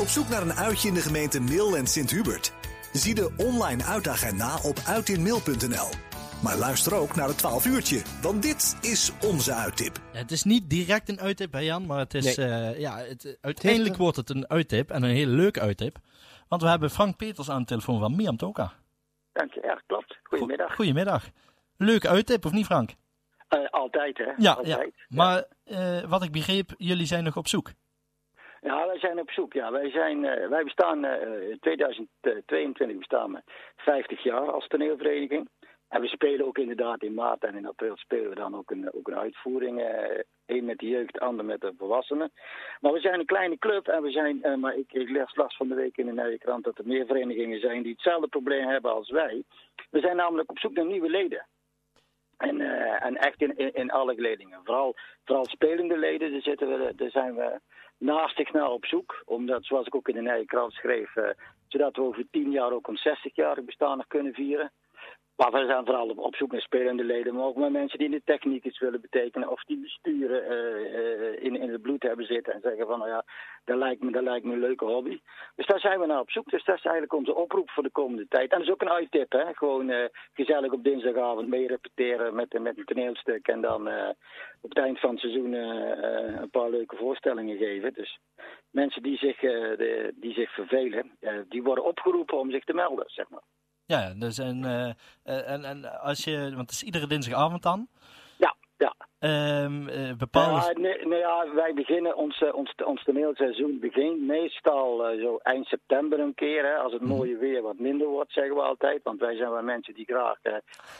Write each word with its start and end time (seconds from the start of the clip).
Op 0.00 0.06
zoek 0.06 0.28
naar 0.28 0.42
een 0.42 0.52
uitje 0.52 0.88
in 0.88 0.94
de 0.94 1.00
gemeente 1.00 1.40
Mil 1.40 1.76
en 1.76 1.86
Sint-Hubert? 1.86 2.52
Zie 2.92 3.14
de 3.14 3.34
online 3.36 3.84
uitagenda 3.84 4.58
op 4.64 4.78
uitinmil.nl. 4.86 5.88
Maar 6.42 6.56
luister 6.56 6.94
ook 6.94 7.14
naar 7.14 7.28
het 7.28 7.38
12 7.38 7.66
uurtje, 7.66 8.02
want 8.22 8.42
dit 8.42 8.76
is 8.80 9.12
onze 9.24 9.54
uittip. 9.54 9.96
Het 10.12 10.30
is 10.30 10.42
niet 10.42 10.70
direct 10.70 11.08
een 11.08 11.20
uittip, 11.20 11.52
hè 11.52 11.58
Jan, 11.58 11.86
maar 11.86 11.98
het 11.98 12.14
is, 12.14 12.36
Nee. 12.36 12.46
eh, 12.48 12.78
ja, 12.80 12.96
het, 12.98 13.38
uiteindelijk 13.40 13.96
wordt 13.96 14.16
het 14.16 14.30
een 14.30 14.48
uittip 14.48 14.90
en 14.90 15.02
een 15.02 15.10
hele 15.10 15.30
leuke 15.30 15.60
uittip. 15.60 15.96
Want 16.48 16.62
we 16.62 16.68
hebben 16.68 16.90
Frank 16.90 17.16
Peters 17.16 17.50
aan 17.50 17.60
de 17.60 17.66
telefoon 17.66 18.00
van 18.00 18.16
Miam 18.16 18.36
Toka. 18.36 18.72
Dank 19.32 19.52
je, 19.54 19.60
ja, 19.62 19.80
klopt. 19.86 20.18
Goedemiddag. 20.22 20.74
Goedemiddag. 20.74 21.24
Leuke 21.76 22.08
uittip, 22.08 22.44
of 22.44 22.52
niet 22.52 22.66
Frank? 22.66 22.90
Eh, 23.48 23.60
altijd, 23.70 24.18
hè? 24.18 24.24
Ja, 24.24 24.34
ja. 24.36 24.52
altijd. 24.54 24.94
maar 25.08 25.44
eh, 25.64 26.00
wat 26.08 26.22
ik 26.22 26.32
begreep, 26.32 26.74
jullie 26.76 27.06
zijn 27.06 27.24
nog 27.24 27.36
op 27.36 27.48
zoek. 27.48 27.70
Ja, 28.60 28.86
wij 28.86 28.98
zijn 28.98 29.20
op 29.20 29.30
zoek. 29.30 29.52
Ja, 29.52 29.70
wij, 29.72 29.90
zijn, 29.90 30.24
eh, 30.24 30.48
wij 30.48 30.64
bestaan 30.64 31.04
eh, 31.04 31.50
in 31.50 31.58
2022 31.60 32.96
bestaan 32.98 33.32
we 33.32 33.42
50 33.76 34.22
jaar 34.22 34.52
als 34.52 34.66
toneelvereniging. 34.66 35.48
En 35.88 36.00
we 36.00 36.06
spelen 36.08 36.46
ook 36.46 36.58
inderdaad 36.58 37.02
in 37.02 37.14
maart 37.14 37.44
en 37.44 37.54
in 37.54 37.66
april 37.66 37.96
spelen 37.96 38.28
we 38.28 38.34
dan 38.34 38.56
ook 38.56 38.70
een, 38.70 38.92
ook 38.92 39.08
een 39.08 39.18
uitvoering. 39.18 39.80
eh 39.80 40.20
Eén 40.46 40.64
met 40.64 40.78
de 40.78 40.88
jeugd, 40.88 41.20
ander 41.20 41.44
met 41.44 41.60
de 41.60 41.72
volwassenen. 41.78 42.32
Maar 42.80 42.92
we 42.92 43.00
zijn 43.00 43.20
een 43.20 43.26
kleine 43.26 43.58
club 43.58 43.88
en 43.88 44.02
we 44.02 44.10
zijn, 44.10 44.60
maar 44.60 44.76
ik, 44.76 44.92
ik 44.92 45.10
las 45.10 45.36
last 45.36 45.56
van 45.56 45.68
de 45.68 45.74
week 45.74 45.96
in 45.96 46.06
de 46.06 46.12
Nieuwe 46.12 46.38
Krant 46.38 46.64
dat 46.64 46.78
er 46.78 46.86
meer 46.86 47.06
verenigingen 47.06 47.60
zijn 47.60 47.82
die 47.82 47.92
hetzelfde 47.92 48.28
probleem 48.28 48.66
hebben 48.68 48.92
als 48.92 49.10
wij. 49.10 49.42
We 49.90 50.00
zijn 50.00 50.16
namelijk 50.16 50.50
op 50.50 50.58
zoek 50.58 50.72
naar 50.72 50.86
nieuwe 50.86 51.10
leden. 51.10 51.46
En, 52.36 52.60
eh, 52.60 53.06
en 53.06 53.16
echt 53.16 53.40
in, 53.40 53.74
in, 53.74 53.90
alle 53.90 54.14
geledingen. 54.14 54.60
Vooral, 54.64 54.96
vooral 55.24 55.44
spelende 55.44 55.98
leden, 55.98 56.32
daar, 56.32 56.40
zitten 56.40 56.68
we, 56.68 56.92
daar 56.96 57.10
zijn 57.10 57.34
we 57.34 57.60
naastig 57.98 58.52
naar 58.52 58.70
op 58.70 58.84
zoek. 58.84 59.22
Omdat, 59.24 59.64
zoals 59.64 59.86
ik 59.86 59.94
ook 59.94 60.08
in 60.08 60.14
de 60.14 60.20
Nieuwe 60.20 60.44
Krant 60.44 60.72
schreef, 60.72 61.16
eh, 61.16 61.30
zodat 61.68 61.96
we 61.96 62.02
over 62.02 62.26
tien 62.30 62.50
jaar 62.50 62.72
ook 62.72 62.88
ons 62.88 63.08
60-jarig 63.08 63.64
bestaan 63.64 63.96
nog 63.96 64.06
kunnen 64.06 64.34
vieren. 64.34 64.72
Maar 65.36 65.52
we 65.52 65.66
zijn 65.66 65.84
vooral 65.84 66.08
op, 66.08 66.34
zoek 66.34 66.52
naar 66.52 66.60
spelende 66.60 67.04
leden, 67.04 67.34
maar 67.34 67.44
ook 67.44 67.56
naar 67.56 67.70
mensen 67.70 67.98
die 67.98 68.06
in 68.06 68.12
de 68.12 68.22
techniek 68.24 68.64
iets 68.64 68.78
willen 68.78 69.00
betekenen. 69.00 69.48
Of 69.48 69.64
die 69.64 69.78
besturen 69.78 70.48
eh, 70.48 70.98
eh, 70.98 71.42
in, 71.44 71.56
in 71.56 71.72
het 71.72 71.82
bloed 71.82 72.02
hebben 72.02 72.26
zitten 72.26 72.52
en 72.52 72.60
zeggen 72.60 72.86
van, 72.86 72.98
nou 72.98 73.10
ja, 73.10 73.24
dat 73.64 73.76
lijkt, 73.76 74.02
me, 74.02 74.22
lijkt 74.22 74.46
me 74.46 74.52
een 74.52 74.60
leuke 74.60 74.84
hobby. 74.84 75.20
Dus 75.56 75.66
daar 75.66 75.80
zijn 75.80 76.00
we 76.00 76.06
naar 76.06 76.20
op 76.20 76.30
zoek. 76.30 76.50
Dus 76.50 76.64
dat 76.64 76.76
is 76.76 76.84
eigenlijk 76.84 77.14
onze 77.14 77.34
oproep 77.34 77.70
voor 77.70 77.82
de 77.82 77.90
komende 77.90 78.28
tijd. 78.28 78.50
En 78.50 78.58
dat 78.58 78.66
is 78.66 78.72
ook 78.72 78.82
een 78.82 78.90
uittip, 78.90 79.32
hè. 79.32 79.54
Gewoon 79.54 79.90
eh, 79.90 80.08
gezellig 80.32 80.72
op 80.72 80.84
dinsdagavond 80.84 81.48
mee 81.48 81.66
repeteren 81.66 82.34
met, 82.34 82.58
met 82.60 82.78
een 82.78 82.84
toneelstuk. 82.84 83.48
En 83.48 83.60
dan 83.60 83.88
op 84.60 84.68
het 84.68 84.78
eind 84.78 85.00
van 85.00 85.10
het 85.10 85.20
seizoen 85.20 85.52
een 85.52 86.50
paar 86.50 86.70
leuke 86.70 86.96
voorstellingen 86.96 87.56
geven. 87.56 87.92
Dus 87.92 88.18
mensen 88.70 89.02
die 89.02 89.16
zich, 89.16 89.40
de, 89.40 90.12
die 90.14 90.32
zich 90.32 90.54
vervelen, 90.54 91.10
die 91.48 91.62
worden 91.62 91.84
opgeroepen 91.84 92.38
om 92.38 92.50
zich 92.50 92.64
te 92.64 92.74
melden, 92.74 93.04
zeg 93.08 93.28
maar. 93.28 93.42
Ja, 93.86 94.12
dus 94.14 94.38
en, 94.38 94.64
eh, 94.64 94.88
eh, 95.22 95.50
en, 95.50 95.64
en 95.64 96.00
als 96.00 96.24
je, 96.24 96.40
want 96.40 96.60
het 96.60 96.70
is 96.70 96.82
iedere 96.82 97.06
dinsdagavond 97.06 97.62
dan. 97.62 97.88
Ja, 98.36 98.54
ja. 98.76 98.94
Bepaalde... 100.18 100.60
Ja, 100.66 100.72
nee, 100.80 101.06
nee, 101.06 101.18
ja, 101.18 101.46
wij 101.54 101.74
beginnen 101.74 102.16
ons, 102.16 102.40
eh, 102.40 102.54
ons, 102.54 102.74
ons 102.84 103.04
toneelseizoen 103.04 103.78
begint 103.80 104.20
meestal 104.20 105.06
eh, 105.06 105.20
zo 105.22 105.36
eind 105.42 105.66
september 105.66 106.18
een 106.20 106.34
keer. 106.34 106.64
Hè, 106.64 106.76
als 106.76 106.92
het 106.92 107.02
Mhm. 107.02 107.10
mooie 107.10 107.36
weer 107.36 107.62
wat 107.62 107.78
minder 107.78 108.06
wordt, 108.06 108.32
zeggen 108.32 108.54
we 108.54 108.62
altijd. 108.62 109.02
Want 109.02 109.20
wij 109.20 109.36
zijn 109.36 109.50
wel 109.50 109.62
mensen 109.62 109.94
die 109.94 110.04
graag, 110.04 110.38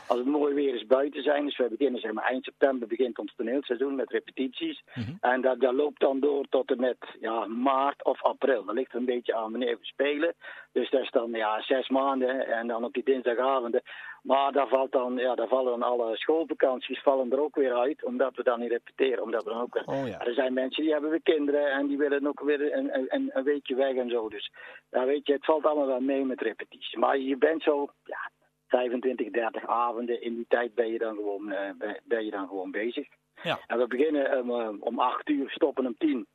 als 0.09 0.19
het 0.19 0.27
mooi 0.28 0.55
weer 0.55 0.75
is, 0.75 0.87
buiten 0.87 1.22
zijn. 1.22 1.44
Dus 1.44 1.56
wij 1.56 1.69
beginnen 1.69 2.00
zeg 2.00 2.12
maar 2.12 2.25
eind 2.25 2.44
september 2.44 2.89
begint 2.89 3.19
ons 3.19 3.34
toneelseizoen 3.37 3.94
met 3.94 4.11
repetities. 4.11 4.83
Mhm. 4.94 5.12
En 5.20 5.41
dat, 5.41 5.61
dat 5.61 5.75
loopt 5.75 6.00
dan 6.00 6.20
door 6.20 6.44
tot 6.48 6.70
en 6.70 6.81
met 6.81 6.97
ja, 7.20 7.47
maart 7.47 8.05
of 8.05 8.22
april. 8.22 8.64
Dat 8.64 8.75
ligt 8.75 8.94
een 8.94 9.05
beetje 9.05 9.34
aan 9.34 9.50
wanneer 9.50 9.78
we 9.78 9.84
spelen. 9.87 10.34
Dus 10.72 10.91
dat 10.91 11.00
is 11.00 11.11
dan 11.11 11.31
ja, 11.31 11.62
zes 11.62 11.89
maanden 11.89 12.47
en 12.47 12.67
dan 12.67 12.84
op 12.84 12.92
die 12.92 13.05
dinsdagavonden. 13.05 13.83
Maar 14.22 14.53
daar, 14.53 14.69
valt 14.69 14.92
dan, 14.92 15.17
ja, 15.17 15.34
daar 15.34 15.48
vallen 15.48 15.78
dan 15.78 15.89
alle 15.91 16.17
schoolvakanties 16.17 17.03
vallen 17.03 17.32
er 17.32 17.41
ook 17.41 17.55
weer 17.55 17.75
uit, 17.75 18.05
omdat 18.06 18.37
we 18.37 18.43
dan 18.43 18.61
niet 18.61 18.71
repeteren. 18.71 19.22
Omdat 19.22 19.44
we 19.44 19.50
dan 19.50 19.61
ook, 19.61 19.83
Oh 19.84 20.09
ja. 20.09 20.21
Er 20.21 20.34
zijn 20.34 20.53
mensen 20.53 20.83
die 20.83 20.93
hebben 20.93 21.11
weer 21.11 21.22
kinderen 21.22 21.71
en 21.71 21.87
die 21.87 21.99
willen 21.99 22.27
ook 22.27 22.41
weer 22.41 22.77
een, 22.77 23.15
een, 23.15 23.31
een 23.34 23.44
weekje 23.44 23.75
weg 23.75 23.94
en 23.94 24.11
zo. 24.11 24.28
Dus 24.28 24.50
ja, 24.91 25.05
weet 25.05 25.27
je, 25.27 25.33
het 25.33 25.44
valt 25.44 25.65
allemaal 25.65 25.87
wel 25.87 26.00
mee 26.00 26.25
met 26.25 26.41
repetitie. 26.41 26.99
Maar 26.99 27.19
je 27.19 27.37
bent 27.37 27.62
zo 27.62 27.89
ja, 28.05 28.31
25, 28.69 29.31
30 29.31 29.67
avonden. 29.67 30.22
In 30.22 30.34
die 30.34 30.47
tijd 30.49 30.75
ben 30.75 30.89
je 30.89 30.99
dan 30.99 31.15
gewoon, 31.15 31.53
eh, 31.53 31.71
ben, 32.05 32.25
je 32.25 32.31
dan 32.31 32.49
gewoon 32.49 32.71
bezig. 32.71 33.09
Ja. 33.43 33.59
En 33.67 33.78
we 33.78 33.87
beginnen 33.87 34.37
um, 34.37 34.50
eh, 34.50 34.69
om 34.78 34.99
8 34.99 35.28
uur, 35.28 35.50
stoppen 35.50 35.87
om 35.87 35.97
10 35.99 36.27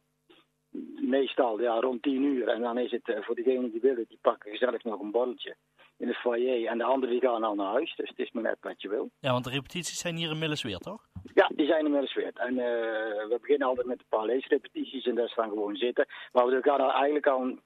meestal 1.01 1.61
ja, 1.61 1.79
rond 1.79 2.01
10 2.01 2.23
uur. 2.23 2.47
En 2.47 2.61
dan 2.61 2.77
is 2.77 2.91
het 2.91 3.09
eh, 3.09 3.23
voor 3.23 3.35
degenen 3.35 3.71
die 3.71 3.81
willen, 3.81 4.05
die 4.07 4.19
pakken 4.21 4.51
gezellig 4.51 4.83
nog 4.83 4.99
een 4.99 5.11
borreltje 5.11 5.55
in 5.97 6.07
het 6.07 6.17
foyer. 6.17 6.67
En 6.67 6.77
de 6.77 6.83
anderen 6.83 7.19
die 7.19 7.29
gaan 7.29 7.43
al 7.43 7.55
naar 7.55 7.71
huis. 7.71 7.95
Dus 7.95 8.09
het 8.09 8.19
is 8.19 8.31
maar 8.31 8.43
net 8.43 8.57
wat 8.61 8.81
je 8.81 8.89
wil. 8.89 9.09
Ja, 9.19 9.31
want 9.31 9.43
de 9.43 9.49
repetities 9.49 9.99
zijn 9.99 10.15
hier 10.15 10.31
in 10.31 10.39
Millesweer, 10.39 10.77
toch? 10.77 11.07
Ja, 11.33 11.49
die 11.55 11.65
zijn 11.65 11.85
inmiddels 11.85 12.13
weer. 12.13 12.31
En 12.33 12.59
eh, 12.59 12.65
we 13.29 13.37
beginnen 13.41 13.67
altijd 13.67 13.87
met 13.87 13.99
een 13.99 14.17
paar 14.17 14.25
leesrepetities 14.25 15.05
en 15.05 15.15
daar 15.15 15.29
staan 15.29 15.49
gewoon 15.49 15.75
zitten. 15.75 16.07
Maar 16.31 16.45
we 16.45 16.61
gaan 16.61 16.79
al 16.79 16.93
eigenlijk 16.93 17.27
al 17.27 17.57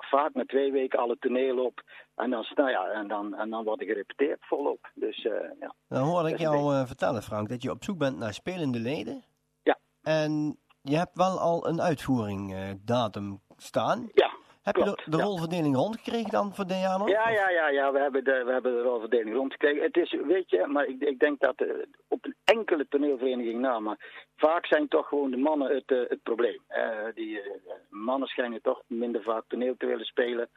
vaak 0.00 0.34
na 0.34 0.44
twee 0.44 0.72
weken 0.72 0.98
alle 0.98 1.16
toneel 1.20 1.64
op. 1.64 1.82
En 2.14 2.30
dan, 2.30 2.46
nou 2.54 2.70
ja, 2.70 2.86
en 2.86 3.08
dan, 3.08 3.34
en 3.34 3.50
dan 3.50 3.64
wordt 3.64 3.80
er 3.80 3.86
gerepeteerd 3.86 4.38
volop. 4.40 4.90
Dus 4.94 5.24
eh, 5.24 5.32
ja. 5.60 5.74
Dan 5.88 6.02
hoorde 6.02 6.28
ik 6.28 6.38
Dat 6.38 6.40
is 6.40 6.46
een 6.46 6.52
jou 6.52 6.74
eh, 6.74 6.86
vertellen, 6.86 7.22
Frank, 7.22 7.48
dat 7.48 7.62
je 7.62 7.70
op 7.70 7.84
zoek 7.84 7.98
bent 7.98 8.18
naar 8.18 8.34
spelende 8.34 8.78
leden. 8.78 9.24
Ja. 9.62 9.78
En 10.02 10.58
je 10.82 10.96
hebt 10.96 11.14
wel 11.14 11.38
al 11.38 11.66
een 11.68 11.80
uitvoering 11.80 12.54
eh, 12.54 12.70
datum 12.84 13.40
staan. 13.56 14.10
Ja, 14.14 14.30
Heb 14.62 14.76
je 14.76 14.84
de, 14.84 15.16
ja. 15.16 15.22
rolverdeling 15.22 15.76
rondgekregen 15.76 16.30
dan 16.30 16.54
voor 16.54 16.66
nog? 16.66 17.08
Ja, 17.08 17.28
ja, 17.28 17.50
ja, 17.50 17.68
ja. 17.68 17.92
We 17.92 17.98
hebben 17.98 18.24
de, 18.24 18.42
we 18.44 18.52
hebben 18.52 18.72
de 18.72 18.82
rolverdeling 18.82 19.34
rondgekregen. 19.34 19.82
Het 19.82 19.96
is, 19.96 20.16
weet 20.26 20.50
je, 20.50 20.66
maar 20.66 20.84
ik, 20.86 21.00
ik 21.00 21.18
denk 21.18 21.40
dat 21.40 21.54
eh, 21.56 21.68
op 22.08 22.31
enkele 22.52 22.86
toneelvereniging 22.88 23.60
na, 23.60 23.80
maar 23.80 23.98
vaak 24.36 24.66
zijn 24.66 24.88
toch 24.88 25.08
gewoon 25.08 25.30
de 25.30 25.36
mannen 25.36 25.74
het, 25.74 25.90
eh, 25.90 26.08
het 26.08 26.22
probleem. 26.22 26.62
Eh, 26.68 27.06
die 27.14 27.40
eh, 27.40 27.50
mannen 27.90 28.28
schijnen 28.28 28.62
toch 28.62 28.82
minder 28.86 29.22
vaak 29.22 29.44
toneel 29.48 29.74
te 29.76 29.86
willen 29.86 30.04
spelen 30.04 30.48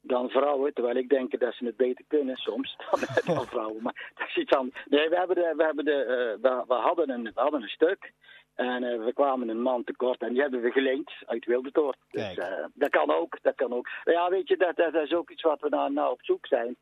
dan 0.00 0.28
vrouwen. 0.28 0.74
Terwijl 0.74 0.96
ik 0.96 1.08
denk 1.08 1.38
dat 1.40 1.54
ze 1.54 1.64
het 1.64 1.76
beter 1.76 2.04
kunnen 2.08 2.36
soms 2.36 2.76
dan, 2.90 3.34
dan 3.34 3.46
vrouwen. 3.46 3.82
Maar 3.82 4.12
dat 4.14 4.28
is 4.28 4.36
iets 4.36 4.52
anders. 4.52 4.84
Nee, 4.88 5.08
we, 5.08 5.16
hebben 5.16 5.36
de, 5.36 5.54
we, 5.56 5.64
hebben 5.64 5.84
de, 5.84 5.98
we, 6.40 6.64
we 6.66 6.74
hadden 6.74 7.10
een, 7.10 7.24
we 7.24 7.40
hadden 7.40 7.62
een 7.62 7.68
stuk. 7.68 8.12
En 8.54 9.04
we 9.04 9.12
kwamen 9.12 9.48
een 9.48 9.62
man 9.62 9.84
tekort 9.84 10.20
en 10.20 10.32
die 10.32 10.40
hebben 10.40 10.60
we 10.60 10.70
geleend 10.70 11.12
uit 11.26 11.44
Wildertoort. 11.44 11.96
Dus 12.10 12.38
dat 12.74 12.90
kan 12.90 13.10
ook, 13.10 13.38
dat 13.42 13.54
kan 13.54 13.72
ook. 13.72 13.88
Maar 14.04 14.14
ja, 14.14 14.30
weet 14.30 14.48
je, 14.48 14.56
dat, 14.56 14.76
dat, 14.76 14.94
is 14.94 15.12
ook 15.12 15.30
iets 15.30 15.42
wat 15.42 15.60
we 15.60 15.68
naar, 15.68 15.92
naar 15.92 16.10
op 16.10 16.22
zoek 16.22 16.46
zijn. 16.46 16.76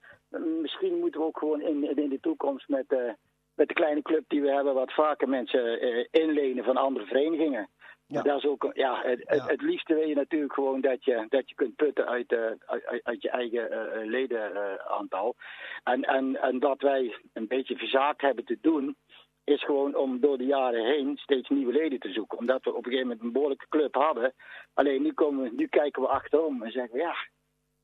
Misschien 0.60 0.98
moeten 0.98 1.20
we 1.20 1.26
ook 1.26 1.38
gewoon 1.38 1.60
in, 1.60 1.96
in 1.96 2.08
de 2.08 2.20
toekomst 2.20 2.68
met, 2.68 3.16
met 3.54 3.68
de 3.68 3.74
kleine 3.74 4.02
club 4.02 4.24
die 4.28 4.42
we 4.42 4.50
hebben... 4.50 4.74
wat 4.74 4.92
vaker 4.92 5.28
mensen 5.28 5.80
eh, 5.80 6.06
inlenen 6.10 6.64
van 6.64 6.76
andere 6.76 7.06
verenigingen. 7.06 7.68
Ja. 8.06 8.22
Dat 8.22 8.38
is 8.38 8.46
ook, 8.46 8.70
ja, 8.72 9.00
het, 9.02 9.18
het, 9.24 9.38
Ja. 9.38 9.46
het 9.46 9.62
liefste 9.62 9.94
wil 9.94 10.08
je 10.08 10.14
natuurlijk 10.14 10.52
gewoon 10.52 10.80
dat 10.80 11.04
je, 11.04 11.26
dat 11.28 11.48
je 11.48 11.54
kunt 11.54 11.76
putten 11.76 12.06
uit, 12.06 12.32
eh, 12.32 12.50
uit, 13.02 13.22
je 13.22 13.30
eigen 13.30 13.70
eh, 13.70 14.06
ledenaantal. 14.08 15.36
en, 15.84 16.02
en, 16.02 16.42
en 16.42 16.58
dat 16.58 16.80
wij 16.80 17.16
een 17.32 17.46
beetje 17.46 17.76
verzaakt 17.76 18.20
hebben 18.20 18.44
te 18.44 18.58
doen, 18.60 18.96
is 19.44 19.64
gewoon 19.64 19.94
om 19.94 20.20
door 20.20 20.38
de 20.38 20.46
jaren 20.46 20.84
heen 20.84 21.16
steeds 21.16 21.48
nieuwe 21.48 21.72
leden 21.72 21.98
te 21.98 22.12
zoeken. 22.12 22.38
Omdat 22.38 22.64
we 22.64 22.70
op 22.70 22.76
een 22.76 22.84
gegeven 22.84 23.06
moment 23.06 23.24
een 23.24 23.32
behoorlijke 23.32 23.68
club 23.68 23.94
hadden. 23.94 24.34
Alleen 24.74 25.02
nu, 25.02 25.12
komen, 25.12 25.54
nu 25.56 25.66
kijken 25.66 26.02
we 26.02 26.08
achterom 26.08 26.62
en 26.62 26.70
zeggen 26.70 26.92
we 26.92 27.00
ja, 27.00 27.14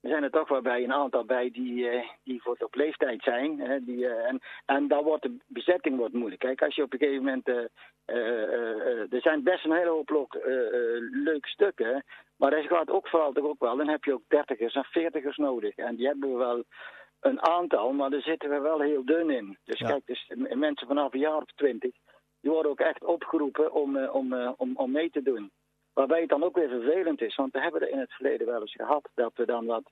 er 0.01 0.11
zijn 0.11 0.23
er 0.23 0.31
toch 0.31 0.49
wel 0.49 0.61
bij 0.63 0.85
een 0.85 0.93
aantal 0.93 1.25
bij 1.25 1.51
die, 1.51 1.89
eh, 1.89 2.09
die 2.25 2.43
voor 2.43 2.57
op 2.59 2.75
leeftijd 2.75 3.23
zijn. 3.23 3.61
Hè, 3.61 3.85
die, 3.85 4.09
eh, 4.09 4.29
en, 4.29 4.41
en 4.67 4.89
dan 4.89 5.05
wordt 5.05 5.23
de 5.23 5.37
bezetting 5.47 5.97
wordt 5.97 6.15
moeilijk. 6.15 6.41
Kijk, 6.41 6.63
als 6.63 6.75
je 6.75 6.83
op 6.83 6.93
een 6.93 6.99
gegeven 6.99 7.25
moment. 7.25 7.49
eh, 7.49 9.13
er 9.13 9.21
zijn 9.21 9.43
best 9.43 9.65
een 9.65 9.73
hele 9.73 9.91
hoop 9.91 10.29
leuke 11.11 11.49
stukken. 11.49 12.05
Maar 12.37 12.53
er 12.53 12.63
gaat 12.63 12.91
ook 12.91 13.09
vooral 13.09 13.33
toch 13.33 13.45
ook 13.45 13.61
wel. 13.61 13.77
Dan 13.77 13.89
heb 13.89 14.05
je 14.05 14.13
ook 14.13 14.23
dertigers 14.29 14.75
en 14.75 14.85
veertigers 14.85 15.37
nodig. 15.37 15.77
En 15.77 15.97
die 15.97 16.07
hebben 16.07 16.31
we 16.31 16.37
wel 16.37 16.65
een 17.21 17.43
aantal, 17.43 17.93
maar 17.93 18.11
daar 18.11 18.21
zitten 18.23 18.51
we 18.51 18.59
wel 18.61 18.81
heel 18.81 19.05
dun 19.05 19.31
in. 19.31 19.59
Dus 19.65 19.79
Ja. 19.79 19.89
kijk, 19.89 20.07
dus 20.07 20.31
mensen 20.55 20.87
vanaf 20.87 21.13
een 21.13 21.21
jaar 21.21 21.37
of 21.37 21.45
twintig. 21.55 21.93
Die 22.41 22.51
worden 22.51 22.71
ook 22.71 22.81
echt 22.81 23.05
opgeroepen 23.05 23.73
om, 23.73 23.97
om, 24.05 24.35
om, 24.57 24.77
om 24.77 24.91
mee 24.91 25.11
te 25.11 25.23
doen. 25.23 25.51
Waarbij 25.99 26.21
het 26.21 26.29
dan 26.29 26.45
ook 26.45 26.57
weer 26.57 26.69
vervelend 26.69 27.21
is, 27.21 27.35
want 27.35 27.53
we 27.53 27.61
hebben 27.61 27.81
er 27.81 27.89
in 27.89 27.99
het 27.99 28.13
verleden 28.13 28.47
wel 28.47 28.61
eens 28.61 28.75
gehad 28.75 29.09
dat 29.15 29.33
we 29.35 29.47
dan 29.47 29.67
wat 29.67 29.91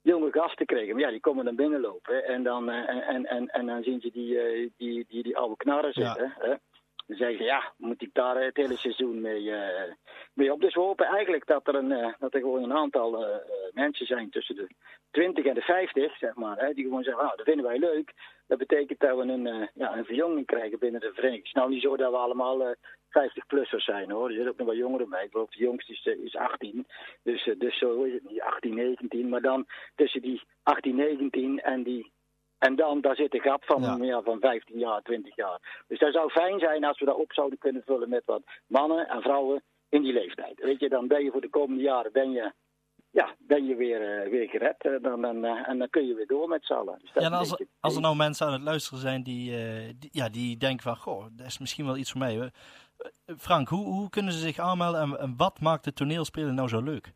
jonge 0.00 0.32
gasten 0.32 0.66
kregen. 0.66 0.94
Maar 0.94 1.04
ja, 1.04 1.10
die 1.10 1.20
komen 1.20 1.44
dan 1.44 1.56
binnenlopen 1.56 2.24
en 2.24 2.42
dan, 2.42 2.70
eh, 2.70 3.08
en, 3.08 3.26
en, 3.26 3.48
en, 3.48 3.66
dan 3.66 3.82
zien 3.82 4.00
ze 4.00 4.10
die, 4.10 4.40
eh, 4.40 4.70
die, 4.76 5.06
die, 5.08 5.22
die 5.22 5.36
oude 5.36 5.56
knarren 5.56 5.90
Ja. 5.94 6.06
zitten. 6.06 6.34
Hè? 6.38 6.48
Dan 7.06 7.16
zeggen 7.16 7.36
ze, 7.36 7.44
ja, 7.44 7.72
moet 7.76 8.02
ik 8.02 8.10
daar 8.12 8.42
het 8.42 8.56
hele 8.56 8.76
seizoen 8.76 9.20
mee, 9.20 9.52
eh, 9.52 9.92
mee 10.32 10.52
op? 10.52 10.60
Dus 10.60 10.74
we 10.74 10.80
hopen 10.80 11.06
eigenlijk 11.06 11.46
dat 11.46 11.68
er, 11.68 11.74
een, 11.74 12.14
dat 12.18 12.34
er 12.34 12.40
gewoon 12.40 12.62
een 12.62 12.76
aantal 12.76 13.24
mensen 13.72 14.06
zijn 14.06 14.30
tussen 14.30 14.54
de 14.54 14.66
20 15.10 15.44
en 15.44 15.54
de 15.54 15.60
50, 15.60 16.16
zeg 16.16 16.34
maar, 16.34 16.58
hè, 16.58 16.72
die 16.74 16.84
gewoon 16.84 17.02
zeggen, 17.02 17.22
nou, 17.24 17.36
dat 17.36 17.46
vinden 17.46 17.66
wij 17.66 17.78
leuk. 17.78 18.12
Dat 18.46 18.58
betekent 18.58 19.00
dat 19.00 19.16
we 19.16 19.22
een, 19.22 19.46
eh, 19.46 19.66
ja, 19.74 19.96
een 19.96 20.04
verjonging 20.04 20.46
krijgen 20.46 20.78
binnen 20.78 21.00
de 21.00 21.12
vereniging. 21.12 21.36
Het 21.46 21.46
is 21.46 21.52
nou 21.60 21.70
niet 21.70 21.82
zo 21.82 21.96
dat 21.96 22.10
we 22.10 22.16
allemaal 22.16 22.62
eh, 22.62 22.70
50-plussers 23.08 23.84
zijn 23.84 24.10
hoor. 24.10 24.28
Er 24.28 24.32
zitten 24.34 24.50
ook 24.50 24.58
nog 24.58 24.66
wat 24.66 24.76
jongeren 24.76 25.08
bij. 25.08 25.24
Ik 25.24 25.30
geloof 25.30 25.50
de 25.50 25.64
jongste 25.64 25.92
is, 25.92 26.06
eh, 26.06 26.18
is 26.24 26.36
18. 26.36 26.86
Dus, 27.22 27.46
eh, 27.46 27.58
dus 27.58 27.78
zo 27.78 28.02
is 28.02 28.12
het 28.12 28.30
niet, 28.30 28.40
18, 28.40 28.74
19. 28.74 29.28
Maar 29.28 29.40
dan 29.42 29.66
tussen 29.94 30.22
die 30.22 30.42
18, 30.62 30.94
19 30.96 31.60
en 31.60 31.82
die 31.82 32.14
en 32.58 32.76
dan, 32.76 33.00
daar 33.00 33.16
zit 33.16 33.34
een 33.34 33.40
gap 33.40 33.64
van, 33.64 33.82
Ja. 33.82 33.96
meer 33.96 34.22
van 34.22 34.40
15 34.40 34.78
jaar, 34.78 35.02
20 35.02 35.36
jaar. 35.36 35.84
Dus 35.88 35.98
dat 35.98 36.12
zou 36.12 36.30
fijn 36.30 36.58
zijn 36.58 36.84
als 36.84 36.98
we 36.98 37.04
dat 37.04 37.16
op 37.16 37.32
zouden 37.32 37.58
kunnen 37.58 37.82
vullen 37.84 38.08
met 38.08 38.22
wat 38.24 38.42
mannen 38.66 39.08
en 39.08 39.22
vrouwen 39.22 39.62
in 39.88 40.02
die 40.02 40.12
leeftijd. 40.12 40.60
Weet 40.60 40.80
je, 40.80 40.88
dan 40.88 41.06
ben 41.06 41.24
je 41.24 41.30
voor 41.30 41.40
de 41.40 41.48
komende 41.48 41.82
jaren 41.82 42.12
ben 42.12 42.30
je, 42.30 42.52
ja, 43.16 43.34
ben 43.38 43.66
je 43.66 43.74
weer, 43.74 44.00
eh, 44.22 44.30
weer 44.30 44.48
gered. 44.48 44.76
eh, 44.78 44.92
dan, 45.02 45.20
dan, 45.20 45.44
eh, 45.44 45.68
en 45.68 45.78
dan 45.78 45.90
kun 45.90 46.06
je 46.06 46.14
weer 46.14 46.26
door 46.26 46.48
met 46.48 46.64
z'n 46.64 46.72
allen. 46.72 46.98
Dus 47.00 47.10
Ja, 47.14 47.28
als, 47.28 47.48
beetje- 47.50 47.66
als 47.80 47.94
er 47.94 48.00
nou 48.00 48.16
mensen 48.16 48.46
aan 48.46 48.52
het 48.52 48.62
luisteren 48.62 48.98
zijn 48.98 49.22
die, 49.22 49.50
die, 49.98 50.08
ja, 50.12 50.28
die 50.28 50.56
denken 50.56 50.82
van, 50.82 50.96
goh, 50.96 51.24
dat 51.32 51.46
is 51.46 51.58
misschien 51.58 51.86
wel 51.86 51.96
iets 51.96 52.10
voor 52.10 52.20
mij. 52.20 52.50
Frank, 53.38 53.68
hoe, 53.68 53.84
hoe 53.84 54.08
kunnen 54.10 54.32
ze 54.32 54.38
zich 54.38 54.58
aanmelden 54.58 55.00
en, 55.00 55.18
en 55.18 55.34
wat 55.36 55.60
maakt 55.60 55.84
het 55.84 55.96
toneelspelen 55.96 56.54
nou 56.54 56.68
zo 56.68 56.80
leuk? 56.82 57.12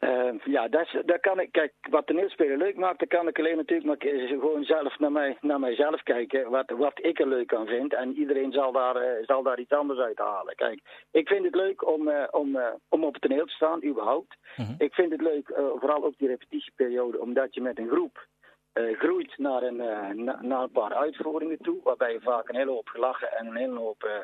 Eh, 0.00 0.32
ja, 0.44 0.68
dat, 0.68 0.80
is, 0.80 0.96
dat 1.04 1.20
kan 1.20 1.40
ik. 1.40 1.52
Kijk, 1.52 1.72
wat 1.90 2.06
toneelspelen 2.06 2.58
leuk 2.58 2.76
maakt, 2.76 2.98
dan 2.98 3.08
kan 3.08 3.28
ik 3.28 3.38
alleen 3.38 3.56
natuurlijk 3.56 3.88
maar 3.88 4.12
gewoon 4.28 4.64
zelf 4.64 4.98
naar, 4.98 5.12
mij, 5.12 5.36
naar 5.40 5.60
mijzelf 5.60 6.02
kijken. 6.02 6.50
Wat, 6.50 6.70
wat 6.70 6.98
ik 7.04 7.20
er 7.20 7.28
leuk 7.28 7.54
aan 7.54 7.66
vind. 7.66 7.94
En 7.94 8.16
iedereen 8.16 8.52
zal 8.52 8.72
daar, 8.72 8.96
eh, 8.96 9.26
zal 9.26 9.42
daar 9.42 9.58
iets 9.58 9.72
anders 9.72 9.98
uit 9.98 10.18
halen. 10.18 10.54
Kijk, 10.54 10.80
ik 11.10 11.28
vind 11.28 11.44
het 11.44 11.54
leuk 11.54 11.86
om, 11.86 12.08
eh, 12.08 12.28
om, 12.30 12.56
eh, 12.56 12.66
om 12.88 13.04
op 13.04 13.12
het 13.12 13.22
toneel 13.22 13.46
te 13.46 13.52
staan, 13.52 13.84
überhaupt. 13.84 14.36
Mhm. 14.56 14.74
Ik 14.78 14.94
vind 14.94 15.12
het 15.12 15.20
leuk, 15.20 15.52
vooral 15.54 16.04
ook 16.04 16.18
die 16.18 16.28
repetitieperiode, 16.28 17.20
omdat 17.20 17.54
je 17.54 17.60
met 17.60 17.78
een 17.78 17.88
groep 17.88 18.26
groeit 18.72 19.38
naar 19.38 19.62
een, 19.62 19.80
eh, 19.80 20.08
na- 20.08 20.38
naar 20.42 20.62
een 20.62 20.70
paar 20.70 20.94
uitvoeringen 20.94 21.58
toe. 21.62 21.82
Waarbij 21.82 22.12
je 22.12 22.20
vaak 22.20 22.48
een 22.48 22.56
hele 22.56 22.70
hoop 22.70 22.88
gelachen 22.88 23.32
en 23.32 23.46
een 23.46 23.56
hele 23.56 23.78
hoop 23.78 24.02
eh, 24.04 24.16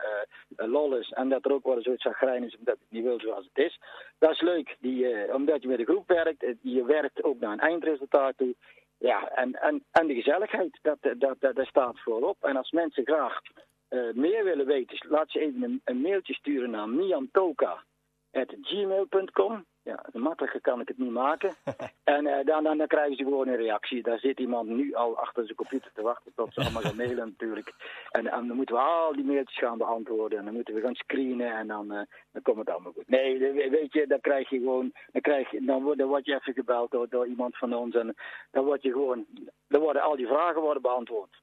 eh, 0.57 0.67
lol 0.71 0.97
is. 0.97 1.11
En 1.11 1.29
dat 1.29 1.45
er 1.45 1.53
ook 1.53 1.65
wel 1.65 1.75
eens 1.75 1.85
zoiets 1.85 2.03
zagrijn 2.03 2.45
is 2.45 2.57
omdat 2.57 2.79
het 2.79 2.91
niet 2.91 3.05
wil 3.05 3.21
zoals 3.21 3.45
het 3.53 3.65
is. 3.65 3.79
Dat 4.19 4.31
is 4.31 4.41
leuk, 4.41 4.77
die, 4.81 5.09
eh, 5.13 5.35
omdat 5.35 5.63
je 5.63 5.69
met 5.69 5.79
een 5.79 5.85
groep 5.85 6.09
werkt. 6.09 6.43
eh, 6.43 6.55
Je 6.61 6.85
werkt 6.85 7.23
ook 7.23 7.39
naar 7.41 7.53
een 7.53 7.61
eindresultaat 7.61 8.37
toe. 8.37 8.55
Ja, 8.99 9.29
en, 9.29 9.53
en, 9.55 9.85
en 9.91 10.07
de 10.07 10.15
gezelligheid, 10.15 10.79
dat, 10.83 10.99
eh, 11.01 11.13
dat, 11.19 11.37
dat, 11.41 11.67
staat 11.67 12.01
voorop. 12.01 12.37
En 12.45 12.57
als 12.57 12.71
mensen 12.71 13.05
graag 13.05 13.41
eh, 13.89 14.13
meer 14.15 14.45
willen 14.45 14.67
weten, 14.67 14.99
laat 15.09 15.31
ze 15.31 15.41
even 15.41 15.63
een, 15.63 15.81
een 15.85 16.01
mailtje 16.01 16.35
sturen 16.35 16.71
naar 16.71 16.89
miantoka.gmail.com. 16.89 19.65
Ja, 19.87 20.05
makkelijker 20.13 20.61
kan 20.61 20.81
ik 20.81 20.89
het 20.89 20.99
niet 20.99 21.11
maken. 21.11 21.55
en 22.05 22.27
eh, 22.27 22.45
dan, 22.45 22.65
dan, 22.65 22.79
dan 22.79 22.87
krijgen 22.87 23.17
ze 23.17 23.23
gewoon 23.23 23.49
een 23.49 23.57
reactie. 23.57 24.03
Daar 24.03 24.19
zit 24.19 24.41
iemand 24.41 24.69
nu 24.69 24.95
al 24.95 25.19
achter 25.19 25.45
zijn 25.45 25.57
computer 25.57 25.91
te 25.93 26.03
wachten 26.03 26.33
tot 26.35 26.55
ze 26.55 26.61
allemaal 26.61 26.83
gaan 26.83 26.97
mailen 26.97 27.29
natuurlijk. 27.39 27.73
En, 28.11 28.27
en 28.27 28.47
dan 28.47 28.57
moeten 28.57 28.75
we 28.75 28.81
al 28.81 29.13
die 29.13 29.25
mailtjes 29.25 29.59
gaan 29.59 29.79
beantwoorden. 29.79 30.39
En 30.39 30.45
dan 30.45 30.55
moeten 30.55 30.75
we 30.75 30.81
gaan 30.81 30.95
screenen 30.95 31.57
en 31.57 31.67
dan, 31.67 31.93
eh, 31.93 32.01
dan 32.33 32.43
komt 32.43 32.59
het 32.59 32.71
allemaal 32.71 32.93
goed. 32.93 33.09
Nee, 33.09 33.39
weet 33.71 33.93
je, 33.93 34.07
dan 34.07 34.21
krijg 34.21 34.51
je 34.51 34.59
gewoon... 34.59 34.93
Dan, 35.13 35.23
krijg 35.23 35.51
je, 35.51 35.65
dan, 35.65 35.83
word, 35.83 35.99
dan 35.99 36.09
word 36.09 36.27
je 36.27 36.35
even 36.35 36.53
gebeld 36.53 36.91
door, 36.91 37.09
door 37.09 37.27
iemand 37.27 37.57
van 37.57 37.75
ons. 37.75 37.95
En 37.95 38.15
dan 38.51 38.65
word 38.65 38.83
je 38.83 38.93
gewoon... 38.93 39.27
Dan 39.69 39.81
worden 39.81 40.03
al 40.03 40.17
die 40.17 40.27
vragen 40.27 40.61
worden 40.63 40.83
beantwoord. 40.83 41.43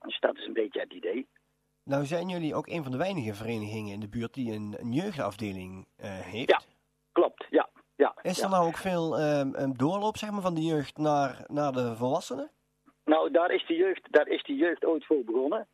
Dus 0.00 0.20
dat 0.20 0.36
is 0.36 0.46
een 0.46 0.52
beetje 0.52 0.80
het 0.80 0.92
idee. 0.92 1.28
Nou 1.84 2.04
zijn 2.04 2.28
jullie 2.28 2.54
ook 2.54 2.66
een 2.66 2.82
van 2.82 2.92
de 2.92 2.98
weinige 2.98 3.34
verenigingen 3.34 3.92
in 3.92 4.00
de 4.00 4.08
buurt 4.08 4.34
die 4.34 4.52
een, 4.52 4.76
een 4.78 4.92
jeugdafdeling 4.92 5.86
eh, 5.96 6.18
heeft. 6.20 6.50
Ja. 6.50 6.60
Is 8.22 8.42
er 8.42 8.50
nou 8.50 8.66
ook 8.66 8.76
veel 8.76 9.20
een 9.20 9.74
doorloop 9.76 10.16
zeg 10.16 10.30
maar, 10.30 10.42
van 10.42 10.54
de 10.54 10.64
jeugd 10.64 10.96
naar, 10.96 11.44
naar 11.46 11.72
de 11.72 11.96
volwassenen? 11.96 12.50
Nou, 13.04 13.30
daar 13.30 13.50
is 13.50 13.66
de 13.66 13.74
jeugd, 13.74 14.06
daar 14.10 14.28
is 14.28 14.42
de 14.42 14.54
jeugd 14.54 14.84
ooit 14.84 15.06
voor 15.06 15.24
begonnen. 15.24 15.68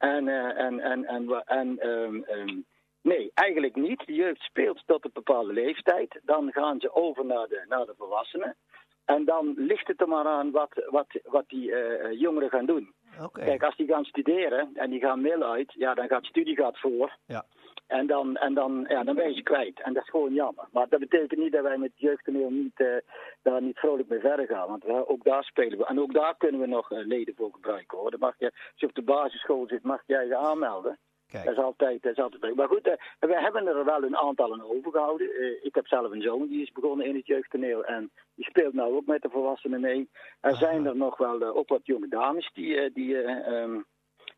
En, 0.00 0.28
eh, 0.28 0.64
en, 0.64 0.80
en, 0.80 1.04
en, 1.04 1.44
en 1.46 1.78
ehm, 1.78 2.60
nee, 3.02 3.30
eigenlijk 3.34 3.76
niet. 3.76 4.06
De 4.06 4.14
jeugd 4.14 4.40
speelt 4.40 4.82
tot 4.86 5.04
een 5.04 5.10
bepaalde 5.12 5.52
leeftijd. 5.52 6.20
Dan 6.22 6.52
gaan 6.52 6.80
ze 6.80 6.94
over 6.94 7.24
naar 7.24 7.48
de, 7.48 7.64
naar 7.68 7.86
de 7.86 7.94
volwassenen. 7.96 8.56
En 9.04 9.24
dan 9.24 9.54
ligt 9.56 9.86
het 9.86 10.00
er 10.00 10.08
maar 10.08 10.26
aan 10.26 10.50
wat, 10.50 10.82
wat, 10.90 11.06
wat 11.22 11.48
die 11.48 11.74
eh, 11.74 12.20
jongeren 12.20 12.50
gaan 12.50 12.66
doen. 12.66 12.94
Kijk, 13.32 13.62
als 13.62 13.76
die 13.76 13.86
gaan 13.86 14.04
studeren 14.04 14.70
en 14.74 14.90
die 14.90 15.00
gaan 15.00 15.20
mail 15.20 15.42
uit, 15.42 15.72
ja, 15.72 15.94
dan 15.94 16.08
gaat 16.08 16.24
studie 16.24 16.56
gaat 16.56 16.78
voor. 16.78 17.16
Ja. 17.26 17.44
En 17.86 18.06
dan, 18.06 18.36
en 18.36 18.54
dan, 18.54 18.84
ja, 18.88 19.04
dan 19.04 19.14
ben 19.14 19.28
je 19.28 19.34
ze 19.34 19.42
kwijt. 19.42 19.82
En 19.82 19.92
dat 19.92 20.02
is 20.02 20.08
gewoon 20.08 20.34
jammer. 20.34 20.68
Maar 20.72 20.88
dat 20.88 21.00
betekent 21.00 21.40
niet 21.40 21.52
dat 21.52 21.62
wij 21.62 21.78
met 21.78 21.92
jeugdtoneel 21.94 22.50
niet, 22.50 22.80
eh, 22.80 22.96
daar 23.42 23.62
niet 23.62 23.78
vrolijk 23.78 24.08
mee 24.08 24.20
verder 24.20 24.46
gaan. 24.46 24.68
Want 24.68 24.84
ook 24.86 25.24
daar 25.24 25.44
spelen 25.44 25.78
we. 25.78 25.86
En 25.86 26.00
ook 26.00 26.12
daar 26.12 26.36
kunnen 26.36 26.60
we 26.60 26.66
nog 26.66 26.92
eh, 26.92 27.06
leden 27.06 27.34
voor 27.34 27.50
gebruiken 27.52 27.98
hoor. 27.98 28.10
Dan 28.10 28.20
mag 28.20 28.34
je, 28.38 28.44
als 28.44 28.80
je 28.80 28.86
op 28.86 28.94
de 28.94 29.02
basisschool 29.02 29.66
zit, 29.66 29.82
mag 29.82 30.02
jij 30.06 30.26
je 30.26 30.36
aanmelden. 30.36 30.98
Dat 31.32 31.52
is 31.52 31.56
altijd, 31.56 32.02
dat 32.02 32.12
is 32.12 32.22
altijd. 32.22 32.54
Maar 32.54 32.68
goed, 32.68 32.86
eh, 32.86 32.96
we 33.18 33.40
hebben 33.40 33.66
er 33.66 33.84
wel 33.84 34.02
een 34.02 34.16
aantal 34.16 34.52
aan 34.52 34.62
overgehouden. 34.62 35.30
Eh, 35.30 35.64
ik 35.64 35.74
heb 35.74 35.86
zelf 35.86 36.10
een 36.10 36.22
zoon 36.22 36.48
die 36.48 36.62
is 36.62 36.72
begonnen 36.72 37.06
in 37.06 37.14
het 37.14 37.26
jeugdtoneel. 37.26 37.84
En 37.84 38.10
die 38.34 38.44
speelt 38.44 38.74
nou 38.74 38.94
ook 38.94 39.06
met 39.06 39.22
de 39.22 39.30
volwassenen 39.30 39.80
mee. 39.80 40.10
Er 40.40 40.56
zijn 40.56 40.86
er 40.86 40.96
nog 40.96 41.16
wel 41.16 41.40
eh, 41.40 41.56
ook 41.56 41.68
wat 41.68 41.86
jonge 41.86 42.08
dames 42.08 42.50
die, 42.52 42.92
die, 42.92 43.22
eh, 43.22 43.62
ehm, 43.62 43.80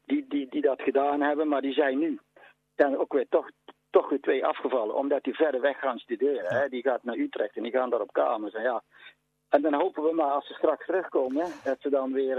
die, 0.04 0.26
die, 0.28 0.46
die 0.50 0.62
dat 0.62 0.82
gedaan 0.82 1.20
hebben. 1.20 1.48
Maar 1.48 1.60
die 1.60 1.72
zijn 1.72 1.98
nu 1.98 2.18
zijn 2.76 2.98
ook 2.98 3.12
weer 3.12 3.28
toch, 3.28 3.50
toch 3.90 4.08
weer 4.08 4.20
twee 4.20 4.46
afgevallen. 4.46 4.94
Omdat 4.94 5.22
die 5.22 5.34
verder 5.34 5.60
weg 5.60 5.78
gaan 5.78 5.98
studeren. 5.98 6.54
Hè. 6.54 6.68
Die 6.68 6.82
gaat 6.82 7.04
naar 7.04 7.16
Utrecht 7.16 7.56
en 7.56 7.62
die 7.62 7.72
gaan 7.72 7.90
daar 7.90 8.00
op 8.00 8.12
kamers. 8.12 8.54
En 8.54 8.62
ja, 8.62 8.82
en 9.48 9.62
dan 9.62 9.74
hopen 9.74 10.02
we 10.02 10.12
maar 10.12 10.30
als 10.30 10.46
ze 10.46 10.54
straks 10.54 10.86
terugkomen, 10.86 11.46
dat 11.64 11.80
ze 11.80 11.90
dan 11.90 12.12
weer 12.12 12.36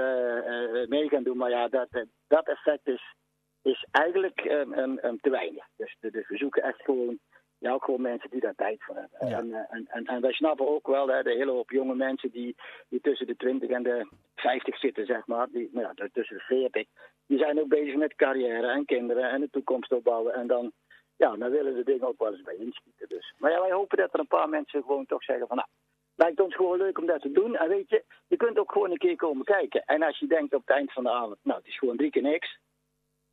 mee 0.88 1.10
gaan 1.10 1.24
doen. 1.24 1.38
Maar 1.38 1.50
ja, 1.50 1.68
dat, 1.68 1.88
dat 2.28 2.48
effect 2.48 2.88
is, 2.88 3.16
is 3.63 3.86
eigenlijk 3.92 4.39
een, 4.45 5.07
een 5.07 5.19
te 5.21 5.30
weinig. 5.30 5.65
Dus, 5.75 5.95
de- 6.00 6.12
dus 6.12 6.27
we 6.27 6.38
zoeken 6.38 6.63
echt 6.63 6.81
gewoon, 6.81 7.19
ja, 7.57 7.71
ook 7.74 7.83
gewoon 7.83 8.01
mensen 8.01 8.30
die 8.30 8.39
daar 8.39 8.56
tijd 8.56 8.83
voor 8.83 8.95
hebben. 8.95 9.27
Ja. 9.30 9.38
En, 9.38 9.54
eh, 9.54 9.75
en, 9.75 9.88
en, 9.89 10.06
en 10.06 10.21
wij 10.21 10.31
snappen 10.33 10.68
ook 10.69 10.88
wel 10.88 11.07
hè, 11.07 11.24
de 11.24 11.31
hele 11.31 11.51
hoop 11.51 11.71
jonge 11.71 11.95
mensen 11.95 12.31
die, 12.31 12.56
die 12.89 13.01
tussen 13.01 13.27
de 13.27 13.36
20 13.36 13.69
en 13.69 13.83
de 13.83 14.07
50 14.36 14.80
zitten, 14.80 15.06
zeg 15.06 15.27
maar. 15.27 15.48
Die, 15.51 15.69
nou 15.71 15.88
ja, 15.95 16.07
tussen 16.13 16.38
de 16.38 16.44
40. 16.44 16.88
Die 17.27 17.38
zijn 17.38 17.60
ook 17.60 17.68
bezig 17.68 17.95
met 17.95 18.15
carrière 18.15 18.68
en 18.68 18.86
kinderen 18.86 19.30
en 19.30 19.42
de 19.42 19.50
toekomst 19.50 19.92
opbouwen. 19.92 20.33
En 20.33 20.48
dan, 20.48 20.71
ja, 21.15 21.36
dan 21.36 21.50
willen 21.51 21.75
ze 21.75 21.83
dingen 21.83 22.07
ook 22.07 22.19
wel 22.19 22.31
eens 22.31 22.42
bij 22.42 22.56
inschieten. 22.56 23.07
Dus. 23.10 23.33
Maar 23.38 23.51
ja, 23.51 23.62
wij 23.62 23.71
hopen 23.71 23.98
dat 23.98 24.13
er 24.13 24.19
een 24.19 24.27
paar 24.27 24.50
mensen 24.50 24.81
gewoon 24.81 25.06
toch 25.06 25.24
zeggen 25.24 25.48
van... 25.48 25.56
Nou, 25.57 25.68
lijkt 26.15 26.39
ons 26.39 26.56
gewoon 26.56 26.77
leuk 26.77 26.98
om 26.98 27.06
dat 27.06 27.21
te 27.21 27.31
doen. 27.31 27.56
En 27.56 27.69
weet 27.69 27.89
je, 27.89 28.04
je 28.27 28.38
kunt 28.38 28.57
ook 28.60 28.71
gewoon 28.71 28.92
een 28.92 28.98
keer 28.98 29.15
komen 29.15 29.45
kijken. 29.45 29.83
En 29.86 30.04
als 30.04 30.19
je 30.19 30.27
denkt 30.27 30.54
op 30.54 30.62
het 30.65 30.75
eind 30.75 30.92
van 30.94 31.04
de 31.04 31.10
avond, 31.10 31.38
nou, 31.44 31.57
het 31.60 31.68
is 31.68 31.77
gewoon 31.77 31.98
drie 31.98 32.10
keer 32.10 32.21
niks. 32.21 32.57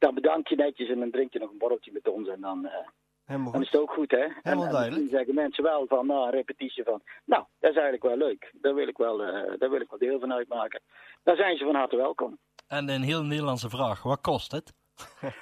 Dan 0.00 0.14
bedank 0.14 0.49
je 0.49 0.56
netjes 0.56 0.88
en 0.88 0.99
dan 0.99 1.11
drink 1.11 1.32
je 1.32 1.38
nog 1.38 1.50
een 1.50 1.58
borreltje 1.58 1.93
met 1.93 2.08
ons. 2.08 2.29
En 2.29 2.41
dan, 2.41 2.67
eh, 2.67 2.87
Helemaal 3.25 3.52
dan 3.52 3.61
is 3.61 3.70
het 3.70 3.81
ook 3.81 3.93
goed, 3.93 4.11
hè? 4.11 4.17
en, 4.17 4.32
en 4.43 4.58
duidelijk. 4.58 4.87
misschien 4.87 5.08
zeggen 5.08 5.35
mensen 5.35 5.64
wel 5.64 5.87
van, 5.87 6.06
na 6.06 6.14
een 6.14 6.31
repetitie 6.31 6.85
van... 6.85 7.02
Nou, 7.25 7.44
dat 7.58 7.70
is 7.70 7.76
eigenlijk 7.76 8.02
wel 8.02 8.17
leuk. 8.17 8.52
Daar 8.61 8.75
wil 8.75 8.88
ik 8.88 8.97
wel, 8.97 9.23
eh, 9.23 9.59
daar 9.59 9.71
wil 9.71 9.80
ik 9.80 9.90
wel 9.90 9.99
deel 9.99 10.21
van 10.21 10.33
uitmaken. 10.33 10.80
Dan 11.23 11.37
zijn 11.37 11.57
ze 11.57 11.64
van 11.64 11.75
harte 11.75 11.97
welkom. 11.97 12.38
En 12.66 12.88
een 12.88 13.02
heel 13.02 13.23
Nederlandse 13.23 13.71
vraag, 13.71 14.02
wat 14.02 14.21
kost 14.21 14.52
het? 14.52 14.73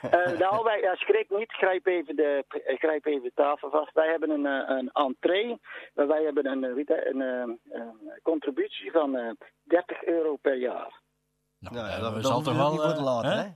Eh, 0.00 0.38
nou, 0.38 0.64
wij, 0.64 0.80
ja, 0.80 0.94
schrik 0.94 1.30
niet. 1.30 1.52
Grijp 1.52 1.86
even, 1.86 2.16
de, 2.16 2.44
grijp 2.78 3.06
even 3.06 3.22
de 3.22 3.32
tafel 3.34 3.70
vast. 3.70 3.92
Wij 3.92 4.08
hebben 4.08 4.30
een, 4.30 4.44
een 4.44 4.90
entree. 4.92 5.60
Wij 5.94 6.22
hebben 6.22 6.46
een, 6.46 6.62
een, 6.62 7.18
eh, 7.18 7.80
een 7.80 8.20
contributie 8.22 8.90
van 8.90 9.16
eh 9.16 9.30
30 9.62 10.04
euro 10.04 10.36
per 10.36 10.56
jaar. 10.56 11.00
Nou, 11.58 11.74
Nou 11.74 11.88
ja, 11.88 12.00
dat, 12.00 12.16
is 12.16 12.22
toch 12.22 12.44
wel 12.44 12.54
wel... 12.54 12.70
niet 12.70 12.80
voor 12.80 12.94
te 12.94 13.02
laten, 13.02 13.30
hè? 13.30 13.42
hè? 13.42 13.48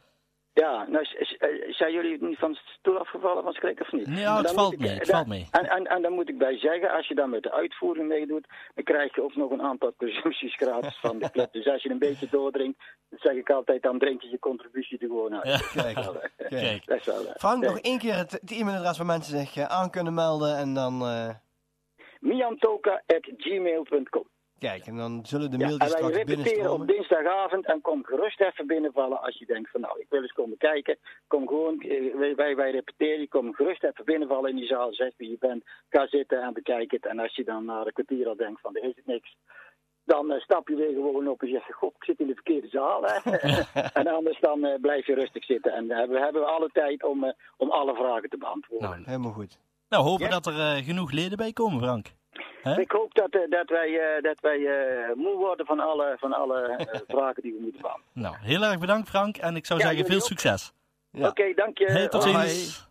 Ja, 0.54 0.87
nou, 0.88 1.06
eh, 1.38 1.49
zijn 1.75 1.92
jullie 1.92 2.23
niet 2.25 2.38
van 2.38 2.52
de 2.52 2.59
stoel 2.78 2.99
afgevallen 2.99 3.42
van 3.42 3.52
schrik 3.52 3.80
of 3.80 3.92
niet? 3.92 4.06
Nee, 4.06 4.21
ja, 4.21 4.37
het 4.37 4.52
valt 4.52 4.73
ik- 4.73 4.78
mee, 4.78 4.90
het 4.90 5.06
dan- 5.06 5.14
valt 5.16 5.26
mee. 5.26 5.47
En, 5.50 5.64
en, 5.71 5.87
en 5.87 6.02
dan 6.02 6.12
moet 6.12 6.28
ik 6.28 6.38
bij 6.38 6.59
zeggen, 6.59 6.90
als 6.90 7.09
je 7.09 7.14
dan 7.14 7.30
met 7.30 7.42
de 7.42 7.52
uitvoering 7.52 8.09
meedoet, 8.09 8.47
dan 8.75 8.85
krijg 8.85 9.14
je 9.14 9.23
ook 9.23 9.37
nog 9.37 9.50
een 9.50 9.62
aantal 9.62 9.94
consumpties 9.97 10.54
gratis 10.56 10.99
van 11.00 11.18
de 11.18 11.30
club. 11.30 11.52
Dus 11.52 11.66
als 11.66 11.82
je 11.82 11.90
een 11.90 11.99
beetje 11.99 12.26
doordringt, 12.30 12.78
dan 13.09 13.18
zeg 13.18 13.32
ik 13.32 13.50
altijd, 13.50 13.82
dan 13.82 13.99
drink 13.99 14.23
je 14.23 14.30
je 14.30 14.38
contributie 14.38 14.99
er 14.99 15.06
gewoon 15.06 15.35
uit. 15.42 15.71
Ja. 15.75 15.82
Kijk. 15.82 15.94
Kijk. 16.49 16.87
dat 16.87 16.99
is 16.99 17.06
wel, 17.06 17.25
Frank, 17.37 17.64
nog 17.64 17.78
één 17.80 17.99
keer 17.99 18.14
het, 18.16 18.30
het 18.32 18.50
e-mailadres 18.50 18.97
waar 18.97 19.06
mensen 19.06 19.38
zich 19.38 19.56
eh, 19.56 19.64
aan 19.64 19.90
kunnen 19.90 20.14
melden 20.14 20.56
en 20.56 20.75
dan... 20.75 21.02
eh, 21.02 21.28
miantoka.gmail.com 22.21 24.25
kijk, 24.69 24.87
en 24.87 24.97
dan 24.97 25.12
zullen 25.26 25.50
de 25.50 25.59
Ja, 25.59 25.66
mailtjes 25.66 25.90
wij 25.92 25.99
straks 25.99 26.16
repeteren 26.16 26.42
op 26.42 26.47
binnenstromen. 26.47 26.87
dinsdagavond 26.87 27.64
en 27.66 27.81
kom 27.81 28.04
gerust 28.04 28.40
even 28.40 28.66
binnenvallen 28.66 29.21
als 29.23 29.38
je 29.38 29.47
denkt 29.47 29.71
van 29.71 29.81
nou, 29.81 30.00
ik 30.00 30.07
wil 30.09 30.23
eens 30.23 30.33
komen 30.33 30.57
kijken. 30.57 30.99
Kom 31.26 31.47
gewoon, 31.49 31.81
eh, 31.81 32.14
wij, 32.37 32.54
wij, 32.57 32.71
repeteren, 32.71 33.21
je 33.21 33.28
kom 33.28 33.54
gerust 33.54 33.85
even 33.85 34.04
binnenvallen 34.04 34.50
in 34.50 34.57
die 34.57 34.66
zaal, 34.66 34.92
zeg 34.92 35.12
wie 35.16 35.31
je 35.31 35.37
bent, 35.38 35.64
ga 35.90 36.07
zitten 36.07 36.42
en 36.42 36.52
bekijk 36.52 36.90
het. 36.90 37.07
En 37.07 37.19
als 37.19 37.35
je 37.37 37.45
dan 37.45 37.64
na 37.64 37.87
een 37.87 37.92
kwartier 37.92 38.28
al 38.28 38.37
denkt 38.37 38.61
van 38.61 38.76
er 38.76 38.83
is 38.85 38.97
het 38.97 39.07
niks, 39.07 39.37
dan 40.04 40.33
eh, 40.33 40.40
stap 40.40 40.69
je 40.69 40.76
weer 40.76 40.92
gewoon 40.92 41.28
op 41.28 41.42
en 41.42 41.49
zeg 41.49 41.66
je, 41.66 41.73
god, 41.73 41.95
ik 41.99 42.04
zit 42.04 42.21
in 42.21 42.26
de 42.26 42.35
verkeerde 42.35 42.69
zaal. 42.69 43.02
Hè? 43.04 43.31
en 44.00 44.07
anders 44.07 44.40
dan 44.40 44.64
eh, 44.64 44.81
blijf 44.81 45.07
je 45.07 45.14
rustig 45.14 45.45
zitten. 45.45 45.73
En 45.73 45.90
eh, 45.90 46.09
we 46.09 46.19
hebben 46.19 46.47
alle 46.54 46.69
tijd 46.73 47.04
om, 47.04 47.25
eh, 47.25 47.33
om 47.57 47.71
alle 47.71 47.95
vragen 47.95 48.28
te 48.31 48.38
beantwoorden. 48.38 48.90
Nou, 48.90 49.02
Helemaal 49.04 49.33
goed. 49.33 49.59
nou 49.88 50.02
hopen 50.04 50.25
Ja. 50.25 50.31
dat 50.31 50.47
er 50.47 50.83
genoeg 50.83 51.11
leden 51.12 51.37
bij 51.37 51.52
komen, 51.52 51.81
Frank. 51.83 52.07
Ik 52.62 52.90
hoop 52.90 53.14
dat, 53.14 53.31
eh, 53.31 53.50
dat 53.50 53.69
wij, 53.69 53.99
eh, 54.00 54.23
dat 54.23 54.37
wij 54.40 54.66
eh, 54.66 55.14
moe 55.14 55.37
worden 55.37 55.66
van 55.66 55.81
alle, 55.81 56.16
van 56.19 56.33
alle 56.33 56.87
vragen 57.09 57.42
die 57.42 57.52
we 57.52 57.59
moeten 57.62 57.81
beantwoorden. 57.81 58.23
Nou, 58.23 58.37
heel 58.40 58.62
erg 58.62 58.78
bedankt 58.78 59.09
Frank 59.09 59.37
en 59.37 59.57
ik 59.57 59.66
zou 59.66 59.81
Ja, 59.81 59.87
zeggen 59.87 60.07
veel 60.07 60.16
ook. 60.16 60.23
succes. 60.26 60.73
Ja. 61.11 61.28
Oké, 61.28 61.52
dank 61.54 61.78
je. 61.78 61.85
Hey, 61.85 62.09
tot 62.09 62.25
Hoi. 62.25 62.49
ziens. 62.49 62.90